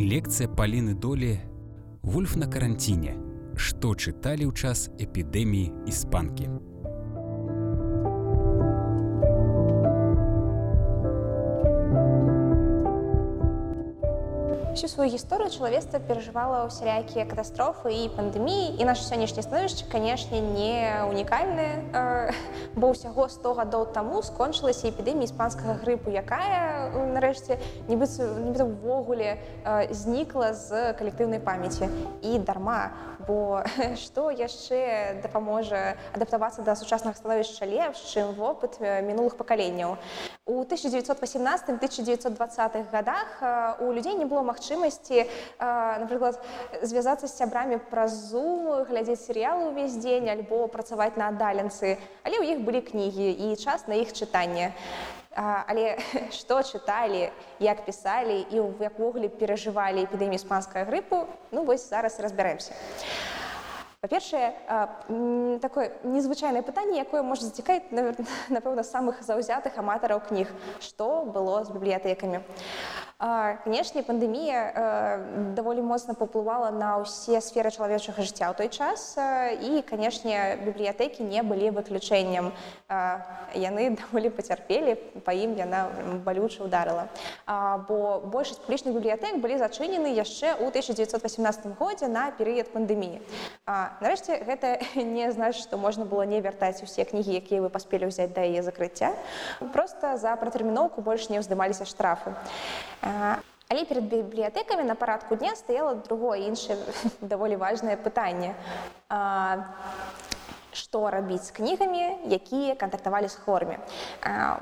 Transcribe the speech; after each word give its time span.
Лекцыя 0.00 0.48
паліны 0.48 0.94
долі 0.96 1.34
Вульф 2.02 2.32
на 2.40 2.46
каранціне. 2.48 3.12
Што 3.60 3.92
чыталі 3.92 4.48
ў 4.48 4.52
час 4.56 4.88
эпідэміі 4.96 5.84
іспанкі. 5.92 6.48
Всю 14.80 14.88
свою 14.88 15.10
гісторыю 15.12 15.52
чалавецтва 15.52 16.00
перажывала 16.00 16.64
ўсялякія 16.64 17.28
катастрофы 17.28 17.92
і 17.92 18.08
пандэміі 18.16 18.80
і 18.80 18.82
наше 18.88 19.04
сённяшняе 19.04 19.44
становішча 19.44 19.84
канешне 19.92 20.40
не 20.40 21.04
унікальнае 21.04 21.84
э, 21.92 22.32
бо 22.80 22.96
ўсяго 22.96 23.28
100 23.28 23.60
гадоў 23.60 23.92
таму 23.92 24.24
скончылася 24.24 24.88
эпідэмія 24.88 25.28
іспанскага 25.28 25.76
грыпу 25.84 26.08
якая 26.08 26.96
нарэшце 26.96 27.60
нібыцца 27.92 28.24
увогуле 28.64 29.36
э, 29.36 29.92
знікла 29.92 30.56
з 30.56 30.96
калектыўнай 30.96 31.44
памяці. 31.44 31.84
І 32.24 32.40
дарма. 32.40 32.96
Бо 33.28 33.60
што 34.02 34.32
яшчэ 34.32 35.20
дапаможа 35.20 36.00
адаптавацца 36.16 36.64
да 36.64 36.72
сучаснага 36.72 37.20
становішча 37.20 37.68
лепш 37.68 38.00
чым 38.16 38.32
вопыт 38.32 38.80
мінулых 38.80 39.36
пакаленняў? 39.36 40.00
У 40.48 40.64
1918 40.64 41.68
1920 41.68 42.90
годах 42.90 43.76
у 43.80 43.92
людзей 43.92 44.14
не 44.14 44.24
было 44.24 44.40
магчы 44.40 44.69
магчымасці 44.70 45.26
напрыклад 45.58 46.38
звязацца 46.82 47.26
з 47.26 47.34
сябрамі 47.34 47.78
праз 47.90 48.30
зум 48.30 48.86
глядзець 48.86 49.26
серыялы 49.26 49.70
ўвесь 49.74 49.98
дзень 49.98 50.30
альбо 50.30 50.68
працаваць 50.70 51.18
на 51.18 51.34
аддаленцы 51.34 51.98
але 52.22 52.38
ў 52.38 52.54
іх 52.54 52.58
былі 52.62 52.80
кнігі 52.86 53.34
і 53.34 53.56
час 53.58 53.90
на 53.90 53.98
іх 53.98 54.14
чытанне 54.14 54.70
але 55.34 55.98
што 56.38 56.62
чыталі 56.62 57.30
як 57.58 57.82
пісалі 57.82 58.46
і 58.46 58.62
як 58.78 58.94
увогуле 58.98 59.28
перажывалі 59.28 60.06
эпідэмію 60.06 60.38
іспанская 60.38 60.86
грыпу 60.86 61.26
ну 61.50 61.66
вось 61.66 61.88
зараз 61.90 62.20
разбярэмся 62.22 62.70
па-першае 64.00 64.54
такое 65.60 65.92
незвычайнае 66.06 66.62
пытанне 66.62 67.02
якое 67.02 67.20
можа 67.26 67.44
зацікаць 67.44 67.90
напэўна 68.56 68.86
самых 68.86 69.18
заўзятых 69.26 69.74
аматараў 69.76 70.22
кніг 70.30 70.48
што 70.78 71.26
было 71.26 71.64
з 71.66 71.74
бібліятэкамі 71.74 72.40
а 72.40 72.99
Канешне, 73.20 74.00
пандэмія 74.00 75.20
даволі 75.52 75.84
моцна 75.84 76.16
паўплывала 76.16 76.72
на 76.72 77.04
ўсе 77.04 77.44
сферы 77.44 77.68
чалавечага 77.68 78.24
жыцця 78.24 78.48
ў 78.48 78.56
той 78.56 78.72
час. 78.72 79.12
І, 79.60 79.84
канешне, 79.84 80.56
бібліятэкі 80.64 81.28
не 81.28 81.44
былі 81.44 81.68
выключэннем. 81.68 82.48
Яны 83.52 83.82
даволі 84.00 84.32
пацярпелі, 84.32 84.96
па 85.20 85.36
ім 85.36 85.52
яна 85.60 85.92
балюча 86.24 86.64
ударыла. 86.64 87.12
Бо 87.44 88.24
большасць 88.24 88.64
публічных 88.64 88.96
бібліятэк 88.96 89.36
былі 89.36 89.60
зачынены 89.60 90.16
яшчэ 90.16 90.56
ў 90.56 90.72
1918 90.72 91.76
годзе 91.76 92.08
на 92.08 92.32
перыяд 92.32 92.72
пандэміі. 92.72 93.20
Нарэшце, 94.00 94.40
гэта 94.48 94.80
не 94.96 95.28
значыць, 95.28 95.68
што 95.68 95.76
можна 95.76 96.08
было 96.08 96.24
не 96.24 96.40
вяртаць 96.40 96.80
усе 96.80 97.04
кнігі, 97.04 97.36
якія 97.36 97.60
вы 97.60 97.68
паспелі 97.68 98.08
ўзяць 98.08 98.32
да 98.32 98.48
яе 98.48 98.64
закрыцця. 98.64 99.12
Проста 99.76 100.16
за 100.16 100.32
пратэрміноўку 100.40 101.04
больш 101.04 101.28
не 101.28 101.36
ўздымаліся 101.36 101.84
штрафы. 101.84 102.32
Але 103.70 103.84
перад 103.86 104.04
бібліятэкамі 104.10 104.82
на 104.82 104.94
парадку 104.98 105.36
дня 105.36 105.54
стаяла 105.56 105.94
другое 105.94 106.38
іншае 106.50 106.76
даволі 107.20 107.56
важнае 107.56 107.96
пытанне 107.96 108.54
што 110.72 111.10
рабіць 111.10 111.50
з 111.50 111.54
кнігамі 111.56 112.30
якія 112.30 112.74
кантактавалі 112.74 113.28
з 113.28 113.36
хворымі. 113.42 113.78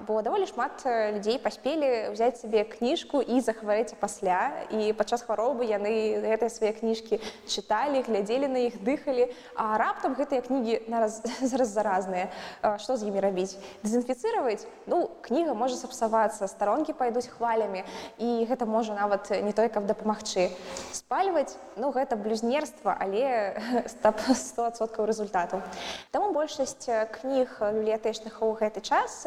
Бо 0.06 0.22
даволі 0.22 0.46
шмат 0.46 0.82
людзей 0.86 1.38
паспелі 1.38 2.12
ўзяць 2.14 2.40
сабе 2.40 2.64
кніжку 2.64 3.20
і 3.20 3.40
захварэць 3.40 3.96
пасля. 4.00 4.66
І 4.72 4.92
падчас 4.92 5.22
хваробы 5.24 5.68
яны 5.68 6.20
гэтыя 6.24 6.48
свае 6.48 6.72
кніжкі 6.72 7.20
чыталі 7.46 8.04
глядзелі 8.08 8.48
на 8.48 8.64
іх 8.68 8.80
дыхалі. 8.80 9.28
А 9.54 9.76
раптам 9.78 10.16
гэтыя 10.16 10.44
кнігі 10.44 10.88
нараз 10.88 11.20
зараз 11.50 11.68
заразныя. 11.68 12.32
Што 12.80 12.96
з 12.96 13.08
імі 13.08 13.20
рабіць? 13.20 13.60
Дезінфіцыраваць 13.84 14.64
ну 14.86 15.10
кніга 15.22 15.52
можа 15.54 15.76
сапсавацца 15.76 16.48
старонкі 16.48 16.96
пайдуць 16.96 17.28
хвалямі. 17.28 17.84
І 18.18 18.48
гэта 18.48 18.64
можа 18.64 18.96
нават 18.96 19.30
не 19.30 19.52
той 19.52 19.68
каб 19.68 19.84
дапамагчы. 19.84 20.50
Спальваць 20.92 21.56
ну 21.76 21.92
гэта 21.92 22.16
блюзнерства 22.16 22.96
але 22.96 23.56
стап 23.92 24.20
100соткаў 24.24 25.06
результату 25.06 25.62
Таму 26.10 26.32
большасць 26.32 26.88
кніг 27.20 27.58
бібліятэчных 27.60 28.42
у 28.42 28.52
гэты 28.56 28.80
час, 28.80 29.26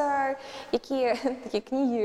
якія 0.72 1.16
такія 1.46 1.62
кнігі 1.62 2.02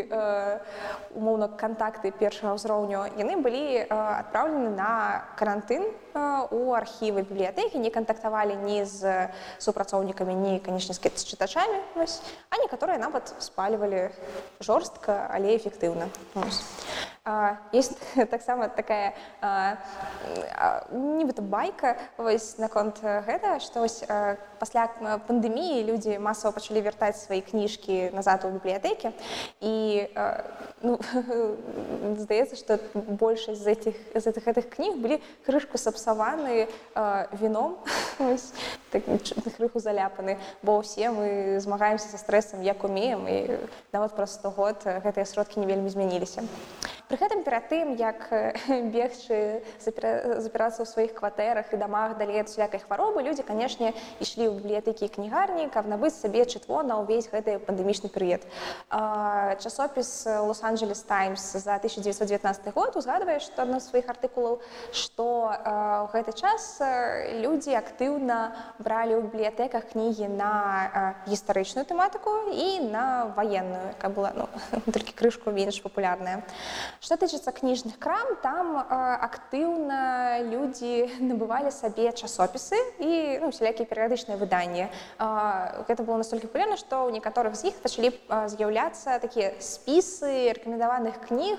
умоўна 1.17 1.49
кантакты 1.57 2.13
першага 2.13 2.57
ўзроўню, 2.57 3.07
яны 3.17 3.41
былі 3.41 3.87
адпраўлены 3.89 4.71
на 4.77 5.25
карантын 5.39 5.89
у 6.51 6.73
архівы 6.73 7.23
бібліятэкі, 7.23 7.79
не 7.79 7.91
кантактавалі 7.91 8.57
ні 8.65 8.85
з 8.85 9.31
супрацоўнікамі, 9.59 10.35
ні 10.35 10.61
канечне 10.61 10.95
з 10.95 11.25
чытачамі, 11.25 11.81
а 12.51 12.55
некаторыя 12.63 12.99
нават 12.99 13.35
спальвалі 13.39 14.11
жорстка, 14.61 15.29
але 15.33 15.57
эфектыўна. 15.57 16.09
Есть 17.73 17.99
таксама 18.31 18.69
такая 18.69 19.15
нібыта 20.93 21.43
байка 21.43 21.97
вось 22.17 22.55
наконт 22.59 23.03
гэта, 23.03 23.59
што 23.59 23.83
вось 23.83 24.05
пасля 24.61 24.87
пандэміі 25.27 25.83
людзі 25.91 26.19
масава 26.23 26.55
пачалі 26.55 26.87
вяртаць 26.87 27.19
свае 27.19 27.43
кніжкі 27.43 28.15
назад 28.15 28.47
у 28.47 28.55
бібліятэкі 28.55 29.11
і 29.59 29.75
ну, 30.87 31.01
здаецца 32.23 32.55
што 32.55 32.79
большасць 32.95 33.59
з 33.59 33.75
этих 33.75 33.99
з 34.15 34.23
гэтых 34.23 34.47
гэтых 34.47 34.71
кніг 34.71 34.95
былі 35.03 35.19
крышку 35.47 35.83
сапсаваны 35.83 36.71
віном. 37.35 37.79
Так, 38.91 39.03
крыху 39.59 39.81
заляпаны 39.83 40.39
бо 40.63 40.79
ўсе 40.79 41.11
мы 41.11 41.59
змагаемся 41.61 42.07
са 42.09 42.17
стрэсам 42.23 42.63
як 42.63 42.87
умеем 42.87 43.27
і 43.29 43.59
нават 43.93 44.15
праз 44.15 44.39
100 44.39 44.51
год 44.57 44.87
гэтыя 44.87 45.27
сродкі 45.27 45.61
не 45.61 45.67
вельмі 45.67 45.91
змяніліся 45.91 46.47
Пры 47.07 47.21
гэтым 47.23 47.45
перад 47.47 47.69
тым 47.71 47.95
як 47.95 48.19
бегчы 48.95 49.63
запірацца 49.79 50.83
ў 50.83 50.87
сваіх 50.91 51.15
кватэрах 51.15 51.71
і 51.71 51.79
дамах 51.79 52.19
далей 52.19 52.43
ад 52.43 52.51
всякай 52.51 52.83
хваробы 52.83 53.23
людзі 53.23 53.47
канешне 53.47 53.95
ішлі 54.19 54.51
ў 54.51 54.59
бібліятэкі 54.59 55.07
кнігарні 55.15 55.71
каб 55.71 55.87
набыць 55.87 56.19
сабе 56.19 56.43
чытво 56.51 56.83
на 56.83 56.99
ўвесь 56.99 57.31
гэты 57.31 57.63
пандэмічны 57.63 58.11
перыяд. 58.11 58.43
Часопіс 58.91 60.27
лос-анджелес 60.27 61.07
таймс 61.07 61.55
за 61.55 61.79
1919 61.79 62.75
год 62.75 62.99
узгадвае 62.99 63.39
што 63.39 63.63
адно 63.63 63.79
з 63.79 63.87
сваіх 63.87 64.11
артыкулаў 64.11 64.59
што 64.91 65.55
ў 65.55 66.11
гэты 66.11 66.35
час 66.35 66.83
людзі 67.39 67.79
актыўна 67.79 68.51
бралі 68.83 69.23
ў 69.23 69.31
бібліятэках 69.31 69.95
кнігі 69.95 70.27
на 70.35 71.23
гістарычную 71.31 71.87
тэматыку 71.87 72.51
і 72.51 72.91
на 72.91 73.31
ваенную 73.39 73.95
каб 74.03 74.19
была 74.19 74.35
ну, 74.35 74.51
толькі 74.95 75.15
крышку 75.15 75.55
менш 75.55 75.79
папулярная 75.87 76.43
што 77.01 77.19
тычыцца 77.19 77.51
кніжных 77.51 77.99
крам 77.99 78.37
там 78.43 78.77
актыўна 78.79 80.45
людзі 80.53 81.11
набывалі 81.19 81.75
сабе 81.81 82.13
часопісы 82.13 82.79
і 83.01 83.43
ну, 83.43 83.51
усялякія 83.51 83.89
перыядычныя 83.89 84.27
кніжнае 84.27 84.37
выданне 84.37 84.91
гэта 85.89 86.03
было 86.03 86.19
настолькі 86.19 86.49
пулена 86.51 86.77
што 86.77 87.07
ў 87.07 87.17
некаторых 87.17 87.55
з 87.57 87.71
іх 87.71 87.81
пачалі 87.83 88.13
з'яўляцца 88.53 89.19
такія 89.19 89.55
спісы 89.61 90.53
рэкамендаваных 90.53 91.21
кніг 91.29 91.59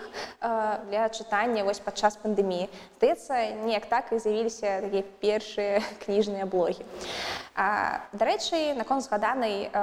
для 0.89 1.09
чытання 1.09 1.63
вось 1.63 1.79
падчас 1.79 2.17
пандэміі 2.21 2.69
здаецца 2.97 3.63
неяк 3.65 3.85
так 3.87 4.11
і 4.11 4.19
з'явіліся 4.19 4.81
такія 4.85 5.03
першыя 5.21 5.81
кніжныя 6.05 6.45
блогі 6.45 6.83
дарэчы 7.57 8.77
наконт 8.77 9.01
згаданай 9.01 9.73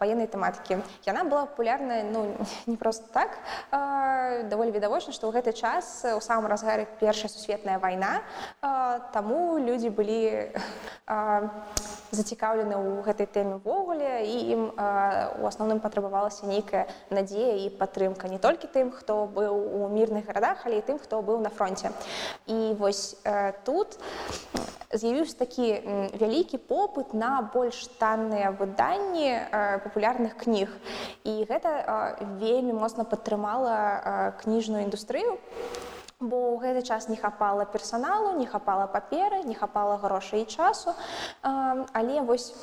ваеннай 0.00 0.28
тэматыкі 0.32 0.80
яна 1.04 1.24
была 1.28 1.44
папулярная 1.44 2.02
ну 2.08 2.32
не 2.66 2.76
просто 2.76 3.04
так 3.12 3.36
даволі 4.48 4.72
відавочна 4.72 5.12
што 5.12 5.28
ў 5.28 5.36
гэты 5.36 5.52
час 5.52 6.08
у 6.16 6.20
самым 6.24 6.48
разгары 6.48 6.88
першая 7.00 7.28
сусветная 7.28 7.76
вайна 7.78 8.24
таму 9.12 9.58
людзі 9.60 9.92
былі 9.92 10.52
зацікаўлены 12.10 12.76
ў 12.76 13.02
гэтай 13.06 13.26
тэме 13.26 13.58
ўвогуле 13.58 14.26
і 14.26 14.36
ім 14.54 14.62
у 15.40 15.44
асноўным 15.48 15.80
патрабавалася 15.80 16.46
нейкая 16.46 16.86
надзея 17.10 17.56
і 17.66 17.70
падтрымка 17.78 18.28
не 18.28 18.38
толькі 18.38 18.70
тым 18.70 18.92
хто 18.94 19.26
быў 19.26 19.54
у 19.54 19.88
мірных 19.88 20.26
гарадах 20.26 20.66
але 20.66 20.78
і 20.78 20.86
тым 20.86 20.98
хто 21.02 21.22
быў 21.22 21.40
на 21.40 21.50
фронте 21.50 21.90
і 22.46 22.74
вось 22.78 23.16
тут 23.64 23.98
з'явіўся 24.92 25.36
такі 25.38 25.66
вялікі 26.14 26.58
попыт 26.58 27.14
на 27.14 27.42
больш 27.54 27.86
танныя 27.98 28.52
выданні 28.54 29.34
папулярных 29.84 30.36
кніг. 30.38 30.70
І 31.24 31.44
гэта 31.48 32.16
вельмі 32.40 32.76
моцна 32.76 33.04
падтрымала 33.04 34.32
кніжную 34.42 34.86
індустрыю 34.86 35.38
бо 36.20 36.56
ў 36.56 36.60
гэты 36.64 36.82
час 36.82 37.08
не 37.12 37.16
хапала 37.16 37.64
персаналу 37.68 38.38
не 38.40 38.46
хапала 38.46 38.86
паперы 38.88 39.44
не 39.44 39.54
хапала 39.54 39.98
грошай 40.00 40.42
і 40.42 40.46
часу. 40.48 40.94
Але 41.44 42.20
вось 42.24 42.54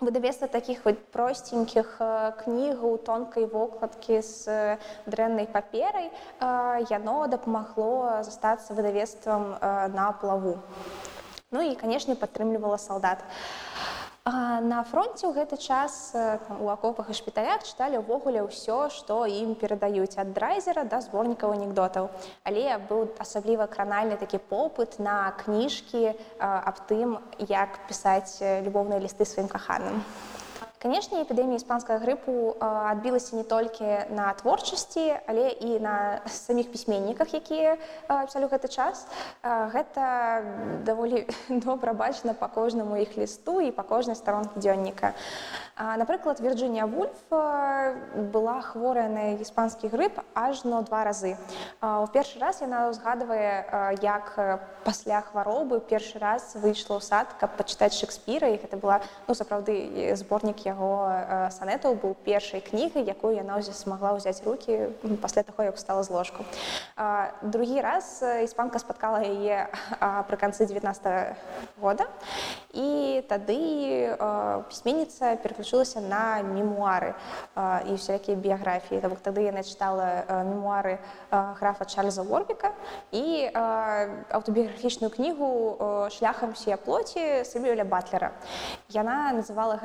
выдавецтва 0.00 0.48
такіх 0.48 0.82
вот 0.84 0.98
простенькіх 1.14 2.02
кнігаў 2.42 2.98
тонкай 3.06 3.46
вокладкі 3.46 4.18
з 4.26 4.78
дрэннай 5.06 5.46
паперай 5.46 6.10
яно 6.90 7.30
дапамагло 7.30 8.26
застацца 8.26 8.74
выдавецтвам 8.74 9.54
на 9.94 10.10
плаву. 10.18 10.58
Ну 11.50 11.62
і 11.62 11.78
канешне 11.78 12.14
падтрымлівала 12.18 12.78
салдат 12.78 13.22
на 14.26 14.84
фронте 14.84 15.24
ў 15.24 15.32
гэты 15.32 15.56
час 15.56 16.12
у 16.60 16.68
акопах 16.68 17.08
і 17.08 17.16
шпіталях 17.16 17.64
чыталі 17.64 18.04
ўвогуле 18.04 18.44
ўсё 18.44 18.92
што 18.92 19.24
ім 19.24 19.56
перадаюць 19.56 20.20
ад 20.20 20.36
драйзера 20.36 20.84
да 20.84 21.00
зборнікаў 21.00 21.56
анекдотаў. 21.56 22.12
Але 22.44 22.76
быў 22.84 23.16
асабліва 23.16 23.64
кранальны 23.64 24.20
такі 24.20 24.36
попыт 24.52 25.00
на 25.00 25.32
кніжкі 25.40 26.12
аб 26.36 26.76
тым 26.84 27.16
як 27.48 27.80
пісаць 27.88 28.44
любоўныя 28.44 29.00
лісты 29.00 29.24
сваім 29.24 29.48
каханым 29.48 30.04
Канешне, 30.80 31.20
эпідэмія 31.28 31.60
іспанскага 31.60 32.00
грыпу 32.00 32.56
адбілася 32.56 33.36
не 33.36 33.44
толькі 33.44 33.84
на 34.16 34.32
творчасці, 34.32 35.20
але 35.28 35.52
і 35.52 35.76
на 35.76 36.24
саміх 36.26 36.72
пісьменніках, 36.72 37.36
якія 37.36 37.76
пісалі 38.08 38.48
гэты 38.48 38.72
час. 38.72 39.04
Гэта 39.44 40.40
даволі 40.88 41.28
добра 41.68 41.92
бачна 41.92 42.32
па 42.32 42.48
кожнаму 42.48 42.96
іх 42.96 43.12
лісту 43.20 43.60
і 43.60 43.76
па 43.76 43.84
кожнай 43.84 44.16
старонкі 44.16 44.56
дзённіка. 44.56 45.12
Напрыклад, 45.76 46.40
Вірджынія 46.40 46.88
Вульф 46.88 47.28
была 48.32 48.60
хворая 48.64 49.12
на 49.12 49.36
іспанскі 49.36 49.92
грып 49.92 50.16
ажно 50.32 50.80
два 50.88 51.04
разы. 51.04 51.36
У 51.84 52.08
першы 52.08 52.40
раз 52.40 52.64
яна 52.64 52.88
ўзгадвае, 52.88 54.00
як 54.00 54.32
пасля 54.84 55.20
хваробы 55.28 55.80
першы 55.80 56.16
раз 56.20 56.56
выйшла 56.56 56.96
ў 56.96 57.04
сад, 57.04 57.36
каб 57.36 57.56
пачытаць 57.56 57.96
Шекспіра 57.96 58.48
і 58.52 58.60
гэта 58.60 58.80
была 58.80 59.00
ну, 59.28 59.36
сапраўды 59.36 60.16
зборнік 60.16 60.69
яго 60.70 61.50
санетаў 61.50 61.98
быў 61.98 62.14
першай 62.24 62.62
кнігай, 62.62 63.04
якую 63.04 63.34
яна 63.34 63.58
смагла 63.62 64.14
ўзяць 64.16 64.40
рукі 64.46 64.94
пасля 65.20 65.42
таго, 65.42 65.66
як 65.68 65.78
стала 65.78 66.02
з 66.06 66.10
ложку. 66.10 66.46
Другі 67.42 67.80
раз 67.82 68.22
іспанка 68.22 68.78
спаткала 68.78 69.20
яе 69.26 69.66
пры 70.00 70.36
канцы 70.38 70.66
19 70.66 71.36
года 71.82 72.06
і 72.72 73.20
тады 73.26 73.58
пісьменніца 74.70 75.36
пераключылася 75.42 76.00
на 76.00 76.42
мемуары 76.46 77.14
і 77.90 77.94
всякія 77.98 78.36
біяграфіі. 78.36 79.00
Таму 79.00 79.16
тады 79.20 79.42
яна 79.44 79.66
чытала 79.66 80.22
мемуары 80.46 80.98
графа 81.30 81.84
Чарльза 81.84 82.22
Ворбіка 82.22 82.72
і 83.10 83.50
аўтабіяграфічную 84.30 85.10
кнігу 85.10 85.48
шляхам 86.14 86.54
сія 86.56 86.76
плоці 86.76 87.42
Сыбіля 87.44 87.84
Батлера. 87.84 88.30
Яна 88.90 89.32
называла 89.32 89.78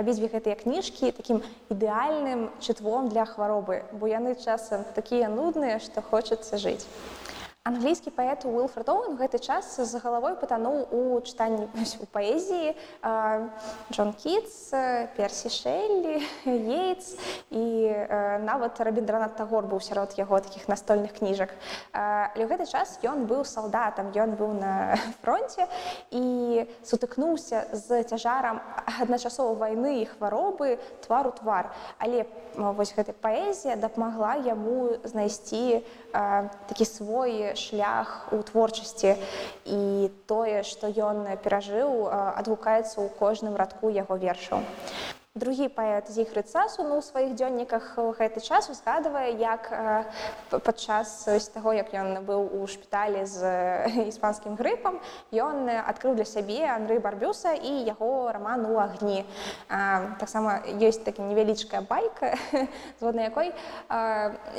абедзве 0.00 0.28
гэтыя 0.32 0.56
кніжкі 0.56 1.12
такім 1.12 1.42
ідэальным 1.68 2.48
чытвом 2.64 3.08
для 3.12 3.24
хваробы, 3.28 3.82
бо 3.92 4.08
яны 4.08 4.32
часам 4.40 4.84
такія 4.96 5.28
нудныя, 5.28 5.76
што 5.78 6.00
хочацца 6.00 6.56
жыць. 6.56 6.88
Англійскі 7.66 8.14
паэт 8.14 8.46
Уилфред 8.46 8.86
Оуэн 8.86 9.18
гэты 9.18 9.42
час 9.42 9.74
з 9.74 9.98
галавой 9.98 10.38
патануў 10.38 10.86
у 10.94 11.18
чытанні 11.18 11.66
у 11.66 12.06
паэзіі 12.14 12.78
Джон 13.90 14.14
Кітс, 14.14 14.70
Персі 15.18 15.50
Шэллі, 15.50 16.22
Ейц 16.46 17.18
і 17.50 17.90
нават 18.46 18.78
рабіндранат 18.78 19.34
Тагор 19.34 19.66
быў 19.66 19.82
сярод 19.82 20.14
яго 20.14 20.38
такіх 20.38 20.70
настольных 20.70 21.18
кніжак. 21.18 21.58
Але 21.90 22.46
ў 22.46 22.54
гэты 22.54 22.70
час 22.70 23.02
ён 23.02 23.26
быў 23.26 23.42
салдатам, 23.42 24.14
ён 24.14 24.38
быў 24.38 24.54
на 24.54 24.94
фронте 25.26 25.66
і 26.14 26.70
сутыкнуўся 26.86 27.66
з 27.74 28.06
цяжарам 28.06 28.62
адначасова 29.02 29.58
вайны 29.58 30.06
і 30.06 30.10
хваробы 30.14 30.78
твару 31.02 31.34
твар. 31.34 31.74
Але 31.98 32.30
вось 32.54 32.94
гэтая 32.94 33.18
паэзія 33.18 33.74
дапамагла 33.74 34.38
яму 34.38 35.02
знайсці 35.02 35.82
такі 36.70 36.86
свой 36.86 37.55
шлях 37.56 38.28
у 38.32 38.42
творчасці 38.42 39.16
і 39.64 40.10
тое, 40.26 40.62
што 40.62 40.86
ён 40.88 41.26
перажыў, 41.44 42.08
адгукаецца 42.12 42.94
ў 43.00 43.08
кожным 43.18 43.56
радку 43.56 43.90
яго 43.90 44.16
вершаў. 44.16 44.60
Другі 45.36 45.68
паэт 45.68 46.08
з 46.08 46.24
іх 46.24 46.32
рыцасу 46.32 46.80
ну, 46.80 46.96
у 46.96 47.04
сваіх 47.04 47.36
дзённіках 47.36 48.00
гэты 48.16 48.40
час 48.40 48.72
узгадвае, 48.72 49.36
як 49.36 49.68
падчас 50.64 51.28
таго, 51.52 51.76
як 51.76 51.92
ён 51.92 52.24
быў 52.24 52.56
у 52.56 52.64
шпіталі 52.64 53.20
з 53.28 53.44
іспанскім 54.08 54.56
грыпам, 54.56 54.96
ён 55.36 55.68
адкрыў 55.68 56.16
для 56.16 56.24
сябе 56.24 56.64
Андрэй 56.64 57.04
барбюса 57.04 57.52
і 57.52 57.84
яго 57.84 58.32
раман 58.32 58.64
у 58.64 58.80
агні. 58.80 59.28
Таксама 60.16 60.64
ёсць 60.80 61.04
такі 61.04 61.28
невялічкая 61.28 61.84
байка, 61.84 62.32
згодна 63.04 63.28
якой 63.28 63.52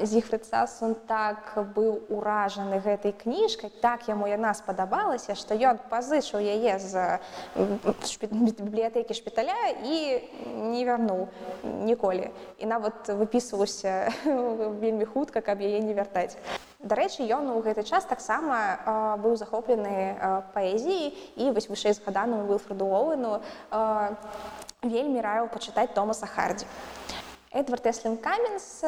з 0.06 0.12
іх 0.14 0.30
рыцас 0.30 0.78
он 0.86 0.94
так 0.94 1.58
быў 1.74 2.06
уражаны 2.14 2.78
гэтай 2.86 3.18
кніжкай, 3.18 3.74
так 3.82 4.06
яму 4.06 4.30
яна 4.30 4.54
спадабалася, 4.54 5.34
што 5.34 5.58
ён 5.58 5.82
пазычыў 5.90 6.38
яе 6.38 6.78
з 6.78 7.18
бібліятэкі 7.58 9.18
шпіталя 9.18 9.58
і 9.82 10.22
не 10.68 10.84
вярнуў 10.86 11.28
ніколі 11.64 12.32
і 12.60 12.66
нават 12.66 13.10
выпісваўся 13.10 14.12
вельмі 14.84 15.06
хутка 15.06 15.42
каб 15.42 15.64
яе 15.64 15.80
не 15.80 15.94
вяртаць. 15.98 16.38
Дарэчы 16.80 17.26
ён 17.26 17.50
у 17.56 17.62
гэты 17.66 17.82
час 17.84 18.06
таксама 18.06 19.18
быў 19.24 19.36
захоплены 19.36 20.16
паэзіі 20.54 21.16
і 21.42 21.52
вось 21.52 21.70
вышэй 21.72 21.98
згаданым 21.98 22.46
вылфреду 22.46 22.86
оуэну 22.86 23.42
вельмі 24.84 25.20
раяў 25.26 25.50
пачытаць 25.50 25.92
томаса 25.98 26.30
хардзі 26.30 26.70
Эдвард 27.52 27.88
Эслін 27.88 28.18
Каменс, 28.18 28.84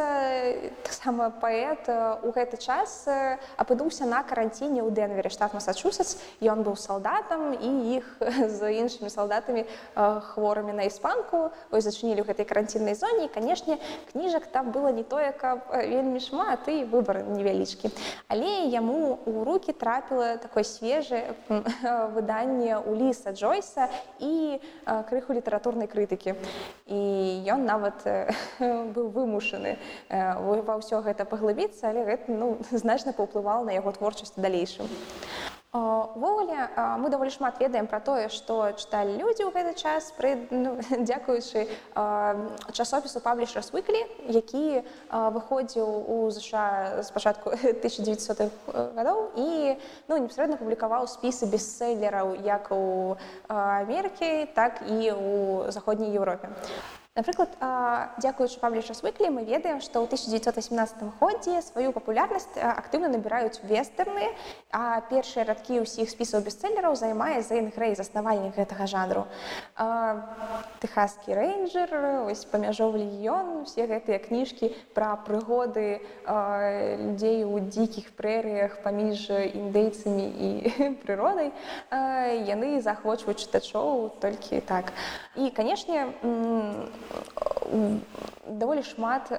таксама 0.84 1.30
паэт 1.32 1.88
у 2.28 2.32
гэты 2.36 2.60
час 2.60 3.08
апынуўся 3.56 4.04
на 4.04 4.20
каранціне 4.28 4.84
ў 4.84 4.92
Дэнвере, 4.92 5.32
штат 5.32 5.56
Масачусетс. 5.56 6.20
Ён 6.44 6.68
быў 6.68 6.76
салдатам 6.76 7.56
і 7.56 7.70
іх 7.96 8.06
з 8.20 8.60
іншымі 8.84 9.08
салдатамі 9.08 9.64
хворымі 9.96 10.76
на 10.76 10.84
іспанку 10.92 11.56
ось 11.72 11.88
зачынілі 11.88 12.20
ў 12.20 12.28
гэтай 12.28 12.44
каранціннай 12.44 13.00
зоне. 13.00 13.32
Канешне, 13.32 13.80
кніжак 14.12 14.52
там 14.52 14.76
было 14.76 14.92
не 14.92 15.08
тое, 15.08 15.32
каб 15.32 15.64
вельмі 15.72 16.20
шмат 16.20 16.68
і 16.68 16.84
выбар 16.84 17.24
невялічкі. 17.24 17.88
Але 18.28 18.68
яму 18.68 19.24
ў 19.24 19.48
рукі 19.48 19.72
трапіла 19.72 20.36
такое 20.36 20.68
свежае 20.68 21.32
выданне 22.12 22.76
ў 22.76 22.92
ліса 23.08 23.32
Джойса 23.32 23.88
і 24.20 24.60
крыху 25.08 25.32
літаратурнай 25.32 25.88
крытыкі. 25.88 26.36
І 26.92 27.00
ён 27.48 27.64
нават 27.64 28.04
быў 28.96 29.12
вымушаны 29.13 29.78
ва 30.10 30.74
ўсё 30.81 31.01
гэта 31.06 31.25
паглыбіцца, 31.25 31.90
але 31.90 32.04
гэта 32.06 32.31
ну, 32.31 32.57
значна 32.72 33.13
паўплывала 33.13 33.63
на 33.63 33.78
яго 33.78 33.92
творчасць 33.92 34.36
далейшым. 34.38 34.88
Увогуле 35.72 36.68
мы 36.98 37.10
даволі 37.13 37.29
шмат 37.29 37.60
ведаем 37.62 37.86
пра 37.86 38.00
тое, 38.01 38.25
што 38.34 38.74
чыталі 38.74 39.13
людзі 39.22 39.46
ў 39.46 39.53
гэты 39.53 39.77
час 39.77 40.10
пры 40.18 40.50
ну, 40.50 40.82
дзякуючы 41.06 41.70
часопісу 42.74 43.22
пабліша 43.22 43.62
свыклі, 43.62 44.01
які 44.34 44.82
выходзіў 45.13 45.86
у 45.86 46.18
ЗША 46.34 47.06
з 47.06 47.13
пачатку 47.13 47.53
1900 47.86 48.50
гадоў 48.98 49.29
і 49.38 49.77
ну, 50.10 50.18
непасрэдна 50.18 50.58
публікаваў 50.58 51.06
спісы 51.06 51.46
бестселлераў 51.46 52.34
як 52.41 52.74
у 52.74 53.22
Амерыкі, 53.46 54.50
так 54.58 54.82
і 54.89 55.13
ў 55.13 55.70
заходняй 55.70 56.10
Еўропе. 56.18 56.50
Напрыклад, 57.20 57.52
дзякуючы 58.24 58.64
пабліша 58.64 58.96
свыклі, 58.96 59.28
мы 59.28 59.44
ведаем, 59.44 59.84
што 59.84 60.00
ў 60.00 60.08
1918 60.08 61.20
годзе 61.20 61.60
сваю 61.60 61.92
папулярнасць 61.92 62.56
актыўна 62.56 63.12
набіраюць 63.12 63.60
вестэрны, 63.60 64.32
а 64.72 65.04
першыя 65.12 65.44
радкі 65.44 65.84
ўсіх 65.84 66.08
спісаў 66.08 66.48
бестселлераў 66.48 66.96
займае 66.96 67.44
Зейн 67.44 67.76
Грэй 67.76 68.00
заснавальнік 68.00 68.56
гэтага 68.56 68.88
жанру. 68.88 69.28
Тэхаскі 69.79 71.36
рэйнджер, 71.39 71.91
ось 72.27 72.43
памяжоўлі 72.51 73.07
ён, 73.31 73.63
усе 73.63 73.88
гэтыя 73.88 74.19
кніжкі 74.19 74.75
пра 74.91 75.15
прыгоды 75.24 76.03
людзей 76.27 77.48
у 77.48 77.63
дзікіх 77.63 78.12
прэрыях 78.19 78.83
паміж 78.83 79.31
індейцамі 79.31 80.27
і 80.27 80.50
прыродай, 81.03 81.55
яны 82.51 82.83
захвочваюць 82.83 83.39
чытачоў 83.39 84.19
толькі 84.19 84.59
так. 84.67 84.91
І, 85.39 85.48
канешне, 85.55 86.12
даволі 88.50 88.84
шмат 88.84 89.29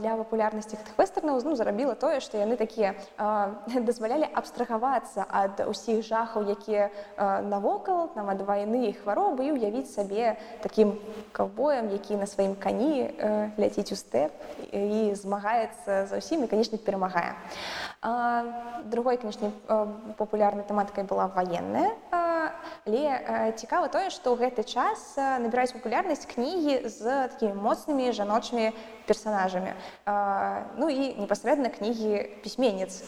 для 0.00 0.16
папулярнасці 0.18 0.76
гэтых 0.76 0.98
вестэрнаў 0.98 1.38
ну, 1.44 1.54
зарабіла 1.54 1.94
тое, 1.94 2.20
што 2.20 2.38
яны 2.38 2.56
такія 2.56 2.94
дазвалялі 3.88 4.26
абстрагавацца 4.34 5.26
ад 5.28 5.62
усіх 5.66 6.02
жахаў, 6.06 6.48
якія 6.50 6.90
навокал 7.46 8.10
нам 8.16 8.30
ад 8.30 8.42
вайны 8.42 8.90
і 8.90 8.96
хваробы 8.98 9.46
і 9.46 9.54
уявіць 9.56 9.92
сабе 9.92 10.36
такім 10.62 10.98
каўбоем, 11.32 11.90
які 11.92 12.16
на 12.16 12.26
сваім 12.26 12.56
кані 12.58 13.12
ляціць 13.58 13.92
у 13.92 13.96
стэп 13.96 14.32
і 14.72 15.14
змагаецца 15.14 16.06
за 16.10 16.18
ўсім 16.18 16.44
і 16.44 16.50
канечне 16.50 16.78
перамагае. 16.78 17.36
Другой 18.84 19.16
канечне 19.16 19.52
папулярнай 20.18 20.66
тэматыкай 20.66 21.06
была 21.06 21.30
ваенная 21.30 21.94
Але 22.86 23.52
цікава 23.56 23.88
тое, 23.88 24.10
што 24.10 24.34
ў 24.34 24.46
гэты 24.46 24.62
час 24.62 25.16
набіраюць 25.16 25.74
папулярнасць 25.74 26.28
кнігі 26.30 26.86
з 26.86 27.28
такімі 27.32 27.58
моцнымі 27.58 28.12
жаночымі 28.12 28.72
персонажамі. 29.06 29.72
Ну 30.76 30.90
і 30.90 31.14
непасрэдна 31.22 31.70
кнігі 31.70 32.42
пісьменніц. 32.42 33.02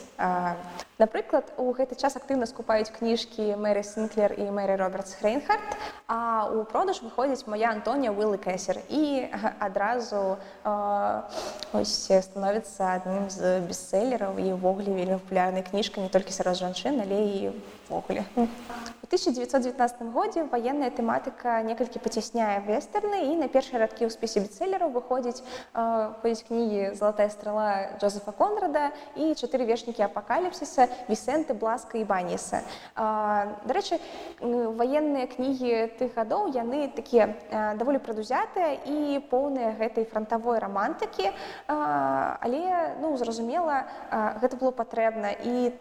Напрыклад, 0.98 1.54
у 1.58 1.70
гэты 1.70 1.94
час 1.94 2.18
актыўна 2.18 2.46
скупаюць 2.50 2.90
кніжкі 2.90 3.54
Мэры 3.54 3.86
Сінклер 3.86 4.34
і 4.34 4.50
Мэры 4.50 4.74
Робертс 4.74 5.14
Хрейнхарт, 5.14 5.78
а 6.10 6.50
ў 6.50 6.66
продаж 6.66 7.02
выходзіць 7.06 7.46
моя 7.46 7.70
Антонія 7.70 8.10
Уиллы 8.10 8.38
Кэсер 8.38 8.82
і 8.90 9.30
адразу 9.62 10.42
ось, 11.70 12.10
становіцца 12.10 12.98
адным 12.98 13.30
з 13.30 13.62
бестселлераў 13.62 14.42
і 14.42 14.58
ўвогуле 14.58 14.90
вельмі 14.90 15.22
папулярнай 15.22 15.62
кніжкай 15.62 16.02
не 16.02 16.10
толькі 16.10 16.34
сярод 16.34 16.58
жанчын, 16.58 16.98
але 16.98 17.18
і 17.22 17.54
ввогуле. 17.86 18.26
У 19.08 19.10
1919 19.10 20.12
годзе 20.12 20.44
ваенная 20.44 20.90
тэматыка 20.92 21.64
некалькі 21.64 21.96
пацясняе 21.96 22.60
вестэрны 22.60 23.32
і 23.32 23.40
на 23.40 23.48
першыя 23.48 23.80
радкі 23.80 24.04
ў 24.04 24.12
спісе 24.12 24.44
бестселлераў 24.44 24.92
выходзіць 24.92 25.40
ходзіць 25.72 26.44
кнігі 26.44 26.92
залатая 26.92 27.32
страла 27.32 27.96
Джозефа 27.96 28.36
Конрада 28.36 28.92
і 29.16 29.32
чатыры 29.32 29.64
вечнікі 29.64 30.04
апакаліпсіса 30.04 30.92
вісенты 31.08 31.56
бласка 31.56 31.96
і 31.96 32.04
баніса. 32.04 32.60
Дарэчы, 33.64 33.96
ваенныя 34.76 35.24
кнігі 35.24 35.88
тых 35.96 36.12
гадоў 36.12 36.52
яны 36.52 36.92
такія 36.92 37.32
даволі 37.80 38.04
прадузятыя 38.04 38.76
і 38.84 39.24
поўныя 39.32 39.72
гэтай 39.80 40.04
фронтавой 40.04 40.60
рамантыкі. 40.60 41.32
Але 41.64 42.92
ну, 43.00 43.16
зразумела, 43.16 43.88
гэта 44.44 44.60
было 44.60 44.68
патрэбна 44.68 45.32
і 45.32 45.72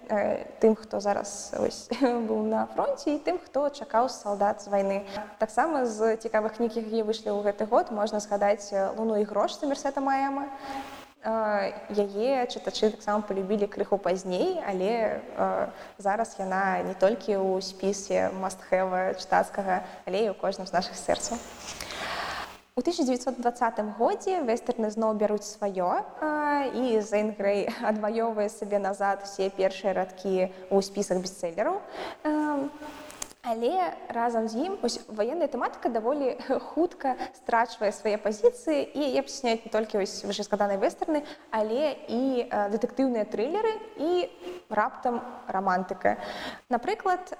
тым, 0.63 0.79
хто 0.79 1.03
зараз 1.03 1.51
ось, 1.59 1.91
быў 2.31 2.47
на 2.47 2.71
фронте 2.71 3.16
і 3.17 3.19
тым, 3.25 3.41
хто 3.41 3.67
чакаў 3.73 4.07
салдат 4.13 4.61
з 4.61 4.69
вайны. 4.69 4.97
Таксама 5.41 5.89
з 5.89 6.21
цікавых 6.21 6.61
кніг, 6.61 6.77
якія 6.77 7.01
выйшлі 7.01 7.33
ў 7.33 7.41
гэты 7.49 7.65
год, 7.65 7.89
можна 7.89 8.21
згадаць 8.21 8.69
луну 8.93 9.17
і 9.17 9.25
грош 9.25 9.57
мерсета 9.65 9.99
маема. 9.99 10.45
Яе 11.27 12.45
чытачы 12.47 12.93
таксама 12.93 13.25
полюбілі 13.25 13.67
крыху 13.67 13.97
пазней, 13.97 14.61
але 14.63 15.19
зараз 15.97 16.37
яна 16.39 16.85
не 16.85 16.93
толькі 16.93 17.41
ў 17.41 17.59
спісе 17.59 18.29
мастхэва 18.37 19.17
чытацкага, 19.17 19.81
але 20.05 20.29
і 20.29 20.31
ў 20.31 20.35
кожным 20.37 20.69
з 20.69 20.77
нашых 20.77 20.95
сэрцаў. 20.95 21.41
У 22.77 22.79
1920 22.85 23.97
годзе 23.97 24.45
вестэрны 24.45 24.93
зноў 24.93 25.17
бяруць 25.17 25.49
сваё 25.49 26.05
і 26.77 27.01
Зейн 27.01 27.33
Грэй 27.33 27.73
адваёўвае 27.81 28.53
сабе 28.53 28.77
назад 28.77 29.25
усе 29.25 29.49
першыя 29.49 29.97
радкі 29.97 30.53
ў 30.69 30.77
спісах 30.85 31.17
бестселлераў. 31.25 31.81
Але 33.49 33.95
разам 34.11 34.47
з 34.51 34.59
ім 34.67 34.73
ваенная 35.15 35.47
тэматыка 35.47 35.87
даволі 35.87 36.35
хутка 36.75 37.15
страчвае 37.31 37.93
свае 37.95 38.19
пазіцыі 38.19 38.83
і 38.83 38.99
яе 39.07 39.23
пасняюць 39.23 39.63
не 39.63 39.71
толькі 39.71 40.03
вышэскаданай 40.03 40.75
вестэрны, 40.75 41.23
але 41.47 41.95
і 42.11 42.43
дэтэктыўныя 42.75 43.23
трылеры 43.23 43.71
і 44.03 44.27
раптам 44.67 45.23
рамантыка. 45.47 46.17
Напрыклад, 46.67 47.39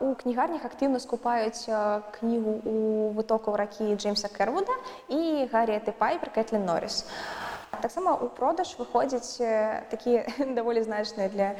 у 0.00 0.16
кнігарнях 0.24 0.64
актыўна 0.64 1.04
скупаюць 1.04 1.68
кнігу 2.16 2.52
у 2.64 2.76
вытокаў 3.12 3.60
ракі 3.60 3.92
Джеймса 3.92 4.32
Кэрвуда 4.32 4.72
і 5.12 5.52
Гарріты 5.52 5.92
Пайпер 5.92 6.32
Кэтлін 6.32 6.64
Норрис. 6.64 7.04
Таксама 7.86 8.18
ў 8.18 8.34
продаж 8.34 8.74
выходзяць 8.82 9.38
такія 9.94 10.26
даволі 10.58 10.82
значныя 10.82 11.30
для 11.30 11.54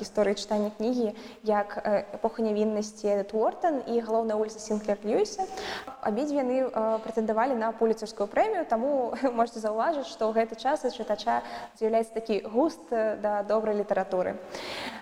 гісторыі 0.00 0.32
чытання 0.32 0.72
кнігі, 0.72 1.12
як 1.44 1.76
эпоха 2.16 2.40
нявіннасці 2.40 3.28
Туортон 3.28 3.84
і 3.84 4.00
галоўная 4.00 4.40
вуліца 4.40 4.56
Сінклер 4.56 4.96
Льюіса. 5.04 5.44
Абедзве 6.00 6.40
яны 6.40 6.56
прэтэндавалі 7.04 7.52
на 7.60 7.68
пуліцарскую 7.76 8.32
прэмію, 8.32 8.64
таму 8.64 9.12
можете 9.36 9.60
заўважыць, 9.60 10.08
што 10.08 10.32
ў 10.32 10.40
гэты 10.40 10.56
час 10.56 10.88
чытача 10.88 11.44
з'яўляецца 11.76 12.16
такі 12.16 12.48
густ 12.48 12.88
да 12.88 13.44
добрай 13.44 13.76
літаратуры. 13.76 14.40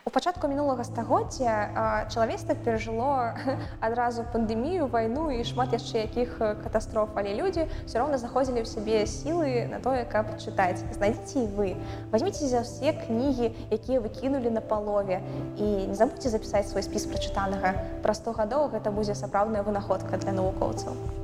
У 0.03 0.11
пачатку 0.11 0.51
мінулага 0.51 0.83
стагоддзя 0.83 2.11
чалавецтва 2.11 2.59
перажыло 2.59 3.39
адразу 3.79 4.27
пандэмію, 4.35 4.91
вайну 4.91 5.31
і 5.31 5.47
шмат 5.47 5.79
яшчэ 5.79 6.11
якіх 6.11 6.43
катастроф, 6.67 7.15
але 7.15 7.39
людзі 7.39 7.71
ўсё 7.87 8.03
роўна 8.03 8.19
заходзілі 8.19 8.65
ў 8.65 8.67
сябе 8.67 9.07
сілы 9.07 9.71
на 9.71 9.79
тое, 9.79 10.03
каб 10.03 10.40
чытаць 10.41 10.83
знайдзіце 10.97 11.45
і 11.45 11.49
вы. 11.55 11.69
Возьмите 12.13 12.49
за 12.49 12.65
ўсе 12.65 12.97
кнігі 12.97 13.53
якія 13.71 14.01
вы 14.01 14.09
кінулі 14.09 14.51
на 14.51 14.65
палове 14.65 15.21
і 15.61 15.87
не 15.93 15.95
забудьте 15.95 16.33
запісаць 16.33 16.69
свой 16.73 16.83
спіс 16.83 17.07
прачытанага 17.07 17.77
пра 18.03 18.13
100 18.17 18.37
гадоў 18.41 18.71
гэта 18.75 18.91
будзе 18.91 19.15
сапраўдная 19.15 19.63
вынаходка 19.63 20.17
для 20.17 20.33
навукоўцаў 20.33 21.20